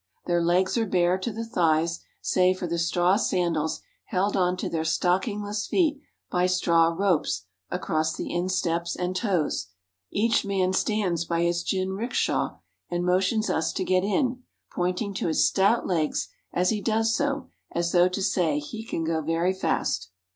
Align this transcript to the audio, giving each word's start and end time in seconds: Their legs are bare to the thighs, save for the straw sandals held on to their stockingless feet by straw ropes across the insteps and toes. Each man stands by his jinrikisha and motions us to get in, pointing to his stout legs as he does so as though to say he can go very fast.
Their 0.25 0.41
legs 0.41 0.79
are 0.79 0.87
bare 0.87 1.19
to 1.19 1.31
the 1.31 1.45
thighs, 1.45 1.99
save 2.21 2.57
for 2.57 2.65
the 2.65 2.79
straw 2.79 3.17
sandals 3.17 3.83
held 4.05 4.35
on 4.35 4.57
to 4.57 4.67
their 4.67 4.83
stockingless 4.83 5.67
feet 5.67 6.01
by 6.31 6.47
straw 6.47 6.87
ropes 6.87 7.45
across 7.69 8.15
the 8.15 8.33
insteps 8.33 8.95
and 8.95 9.15
toes. 9.15 9.67
Each 10.09 10.43
man 10.43 10.73
stands 10.73 11.23
by 11.25 11.43
his 11.43 11.63
jinrikisha 11.63 12.57
and 12.89 13.05
motions 13.05 13.47
us 13.47 13.71
to 13.73 13.83
get 13.83 14.03
in, 14.03 14.41
pointing 14.71 15.13
to 15.13 15.27
his 15.27 15.47
stout 15.47 15.85
legs 15.85 16.29
as 16.51 16.71
he 16.71 16.81
does 16.81 17.13
so 17.15 17.49
as 17.71 17.91
though 17.91 18.09
to 18.09 18.23
say 18.23 18.57
he 18.57 18.83
can 18.83 19.03
go 19.03 19.21
very 19.21 19.53
fast. 19.53 20.09